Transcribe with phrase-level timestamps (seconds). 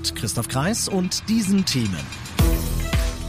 [0.00, 2.00] Mit Christoph Kreis und diesen Themen.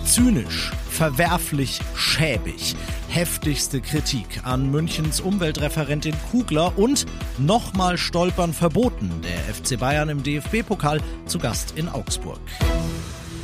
[0.06, 2.78] Zynisch, verwerflich, schäbig.
[3.10, 7.06] Heftigste Kritik an Münchens Umweltreferentin Kugler und
[7.38, 9.12] nochmal Stolpern verboten.
[9.22, 12.40] Der FC Bayern im DFB-Pokal zu Gast in Augsburg.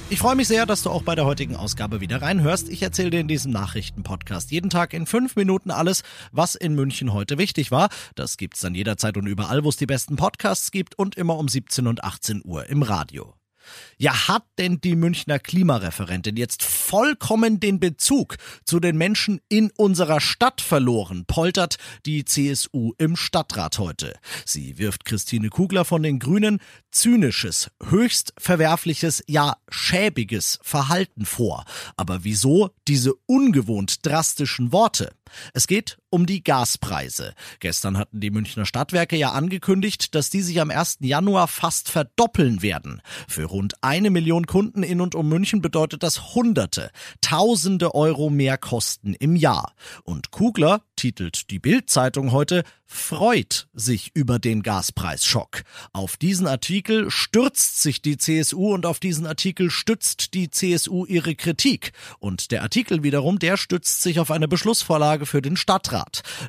[0.09, 2.69] Ich freue mich sehr, dass du auch bei der heutigen Ausgabe wieder reinhörst.
[2.69, 7.11] Ich erzähle dir in diesem Nachrichtenpodcast jeden Tag in fünf Minuten alles, was in München
[7.11, 7.89] heute wichtig war.
[8.15, 11.49] Das gibt's dann jederzeit und überall, wo es die besten Podcasts gibt und immer um
[11.49, 13.36] 17 und 18 Uhr im Radio.
[13.97, 20.21] Ja, hat denn die Münchner Klimareferentin jetzt vollkommen den Bezug zu den Menschen in unserer
[20.21, 24.13] Stadt verloren, poltert die CSU im Stadtrat heute.
[24.45, 26.59] Sie wirft Christine Kugler von den Grünen
[26.91, 31.65] zynisches, höchst verwerfliches, ja schäbiges Verhalten vor.
[31.95, 35.11] Aber wieso diese ungewohnt drastischen Worte?
[35.53, 37.33] Es geht um die Gaspreise.
[37.59, 40.99] Gestern hatten die Münchner Stadtwerke ja angekündigt, dass die sich am 1.
[41.01, 43.01] Januar fast verdoppeln werden.
[43.27, 46.91] Für rund eine Million Kunden in und um München bedeutet das Hunderte,
[47.21, 49.73] Tausende Euro mehr Kosten im Jahr.
[50.03, 55.63] Und Kugler, titelt die Bild-Zeitung heute, freut sich über den Gaspreisschock.
[55.91, 61.35] Auf diesen Artikel stürzt sich die CSU und auf diesen Artikel stützt die CSU ihre
[61.35, 61.91] Kritik.
[62.19, 65.96] Und der Artikel wiederum, der stützt sich auf eine Beschlussvorlage für den Stadtrat.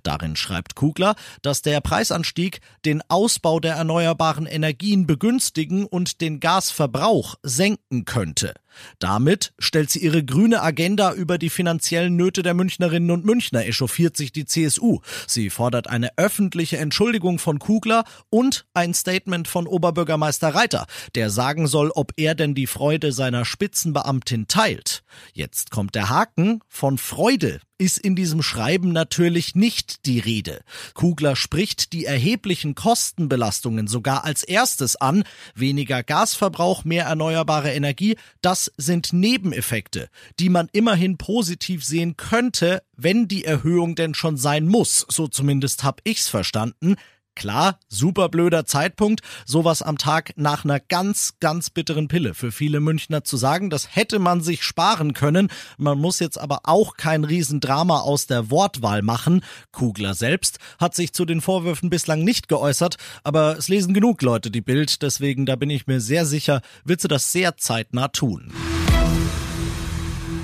[0.02, 7.36] Darin schreibt Kugler, dass der Preisanstieg den Ausbau der erneuerbaren Energien begünstigen und den Gasverbrauch
[7.42, 8.54] senken könnte.
[8.98, 14.16] Damit stellt sie ihre grüne Agenda über die finanziellen Nöte der Münchnerinnen und Münchner, echauffiert
[14.16, 15.00] sich die CSU.
[15.26, 21.66] Sie fordert eine öffentliche Entschuldigung von Kugler und ein Statement von Oberbürgermeister Reiter, der sagen
[21.66, 25.02] soll, ob er denn die Freude seiner Spitzenbeamtin teilt.
[25.32, 30.62] Jetzt kommt der Haken von Freude ist in diesem Schreiben natürlich nicht die Rede.
[30.94, 35.22] Kugler spricht die erheblichen Kostenbelastungen sogar als erstes an.
[35.54, 40.08] Weniger Gasverbrauch, mehr erneuerbare Energie, das sind Nebeneffekte,
[40.38, 45.06] die man immerhin positiv sehen könnte, wenn die Erhöhung denn schon sein muss.
[45.08, 46.96] So zumindest hab ich's verstanden.
[47.38, 52.80] Klar, super blöder Zeitpunkt, sowas am Tag nach einer ganz, ganz bitteren Pille für viele
[52.80, 53.70] Münchner zu sagen.
[53.70, 55.46] Das hätte man sich sparen können.
[55.76, 59.44] Man muss jetzt aber auch kein Riesendrama aus der Wortwahl machen.
[59.70, 64.50] Kugler selbst hat sich zu den Vorwürfen bislang nicht geäußert, aber es lesen genug Leute
[64.50, 68.52] die Bild, deswegen da bin ich mir sehr sicher, wird sie das sehr zeitnah tun.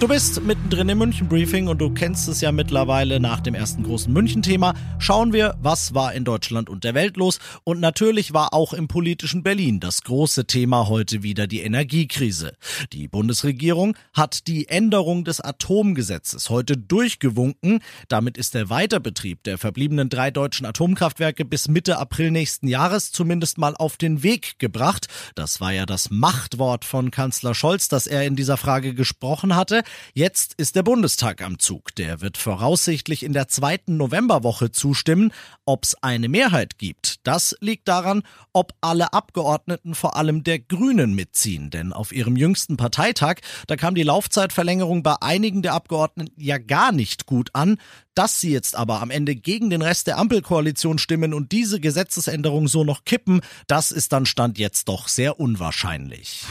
[0.01, 3.85] Du bist mittendrin im München Briefing und du kennst es ja mittlerweile nach dem ersten
[3.85, 4.75] großen München Thema.
[4.99, 8.89] Schauen wir, was war in Deutschland und der Welt los und natürlich war auch im
[8.89, 12.53] politischen Berlin das große Thema heute wieder die Energiekrise.
[12.93, 17.79] Die Bundesregierung hat die Änderung des Atomgesetzes heute durchgewunken.
[18.09, 23.59] Damit ist der Weiterbetrieb der verbliebenen drei deutschen Atomkraftwerke bis Mitte April nächsten Jahres zumindest
[23.59, 25.07] mal auf den Weg gebracht.
[25.35, 29.84] Das war ja das Machtwort von Kanzler Scholz, das er in dieser Frage gesprochen hatte.
[30.13, 31.95] Jetzt ist der Bundestag am Zug.
[31.95, 35.33] Der wird voraussichtlich in der zweiten Novemberwoche zustimmen.
[35.65, 38.23] Ob es eine Mehrheit gibt, das liegt daran,
[38.53, 41.71] ob alle Abgeordneten vor allem der Grünen mitziehen.
[41.71, 43.37] Denn auf ihrem jüngsten Parteitag,
[43.67, 47.79] da kam die Laufzeitverlängerung bei einigen der Abgeordneten ja gar nicht gut an.
[48.15, 52.69] Dass sie jetzt aber am Ende gegen den Rest der Ampelkoalition stimmen und diese Gesetzesänderung
[52.69, 56.43] so noch kippen, das ist dann Stand jetzt doch sehr unwahrscheinlich.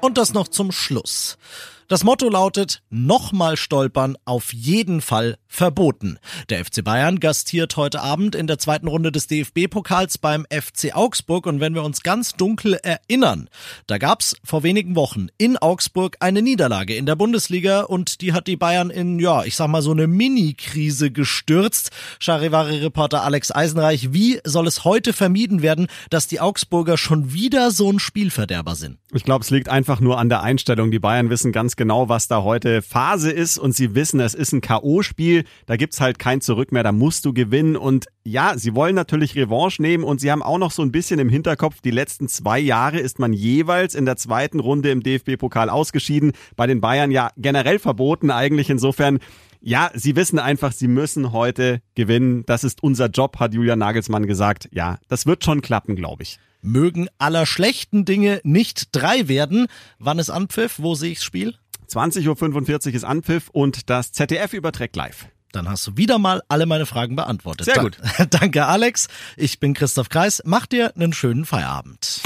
[0.00, 1.38] Und das noch zum Schluss.
[1.86, 6.18] Das Motto lautet, nochmal stolpern, auf jeden Fall verboten.
[6.48, 11.46] Der FC Bayern gastiert heute Abend in der zweiten Runde des DFB-Pokals beim FC Augsburg
[11.46, 13.50] und wenn wir uns ganz dunkel erinnern,
[13.86, 18.46] da gab's vor wenigen Wochen in Augsburg eine Niederlage in der Bundesliga und die hat
[18.46, 21.90] die Bayern in, ja, ich sag mal so eine Mini-Krise gestürzt.
[22.18, 27.92] Charivari-Reporter Alex Eisenreich, wie soll es heute vermieden werden, dass die Augsburger schon wieder so
[27.92, 28.98] ein Spielverderber sind?
[29.12, 30.90] Ich glaube, es liegt einfach nur an der Einstellung.
[30.90, 34.52] Die Bayern wissen ganz genau, was da heute Phase ist und sie wissen, es ist
[34.52, 35.44] ein K.O.-Spiel.
[35.66, 37.76] Da gibt's halt kein Zurück mehr, da musst du gewinnen.
[37.76, 41.18] Und ja, sie wollen natürlich Revanche nehmen und sie haben auch noch so ein bisschen
[41.18, 45.68] im Hinterkopf, die letzten zwei Jahre ist man jeweils in der zweiten Runde im DFB-Pokal
[45.68, 46.32] ausgeschieden.
[46.54, 48.70] Bei den Bayern ja generell verboten eigentlich.
[48.70, 49.18] Insofern
[49.60, 52.44] ja, sie wissen einfach, sie müssen heute gewinnen.
[52.46, 54.68] Das ist unser Job, hat Julian Nagelsmann gesagt.
[54.70, 56.38] Ja, das wird schon klappen, glaube ich.
[56.60, 59.66] Mögen aller schlechten Dinge nicht drei werden.
[59.98, 60.78] Wann ist Anpfiff?
[60.78, 61.54] Wo sehe ich's Spiel?
[61.88, 65.26] 20.45 Uhr ist Anpfiff und das ZDF überträgt live.
[65.54, 67.66] Dann hast du wieder mal alle meine Fragen beantwortet.
[67.66, 67.98] Sehr gut.
[68.30, 69.08] Danke, Alex.
[69.36, 70.42] Ich bin Christoph Kreis.
[70.44, 72.20] Mach dir einen schönen Feierabend.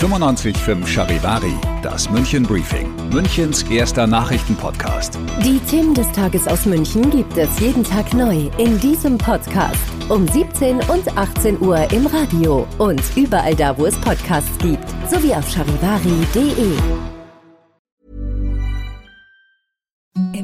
[0.00, 5.18] 95.5 Charivari, das München Briefing, Münchens erster Nachrichtenpodcast.
[5.42, 9.80] Die Themen des Tages aus München gibt es jeden Tag neu in diesem Podcast.
[10.10, 15.32] Um 17 und 18 Uhr im Radio und überall da, wo es Podcasts gibt, sowie
[15.32, 17.15] auf charivari.de.